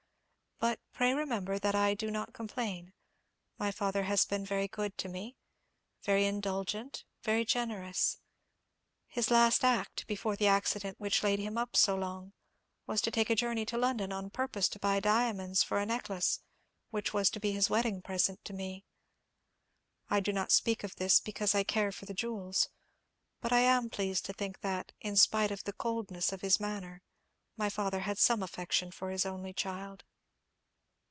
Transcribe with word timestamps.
But 0.59 0.79
pray 0.93 1.11
remember 1.15 1.57
that 1.57 1.73
I 1.73 1.95
do 1.95 2.11
not 2.11 2.33
complain; 2.33 2.93
my 3.57 3.71
father 3.71 4.03
has 4.03 4.25
been 4.25 4.45
very 4.45 4.67
good 4.67 4.95
to 4.99 5.09
me, 5.09 5.35
very 6.03 6.25
indulgent, 6.25 7.03
very 7.23 7.43
generous. 7.45 8.19
His 9.07 9.31
last 9.31 9.63
act, 9.63 10.05
before 10.05 10.35
the 10.35 10.45
accident 10.45 10.99
which 10.99 11.23
laid 11.23 11.39
him 11.39 11.57
up 11.57 11.75
so 11.75 11.95
long, 11.95 12.33
was 12.85 13.01
to 13.01 13.09
take 13.09 13.31
a 13.31 13.35
journey 13.35 13.65
to 13.65 13.77
London 13.79 14.11
on 14.13 14.29
purpose 14.29 14.69
to 14.69 14.79
buy 14.79 14.99
diamonds 14.99 15.63
for 15.63 15.79
a 15.79 15.85
necklace, 15.87 16.41
which 16.91 17.11
was 17.11 17.31
to 17.31 17.39
be 17.39 17.53
his 17.53 17.71
wedding 17.71 17.99
present 17.99 18.45
to 18.45 18.53
me. 18.53 18.85
I 20.11 20.19
do 20.19 20.31
not 20.31 20.51
speak 20.51 20.83
of 20.83 20.95
this 20.97 21.19
because 21.19 21.55
I 21.55 21.63
care 21.63 21.91
for 21.91 22.05
the 22.05 22.13
jewels; 22.13 22.69
but 23.39 23.51
I 23.51 23.61
am 23.61 23.89
pleased 23.89 24.25
to 24.27 24.33
think 24.33 24.59
that, 24.59 24.91
in 25.01 25.15
spite 25.17 25.49
of 25.49 25.63
the 25.63 25.73
coldness 25.73 26.31
of 26.31 26.41
his 26.41 26.59
manner, 26.59 27.01
my 27.57 27.69
father 27.71 28.01
had 28.01 28.19
some 28.19 28.43
affection 28.43 28.91
for 28.91 29.09
his 29.09 29.25
only 29.25 29.53
child." 29.53 30.03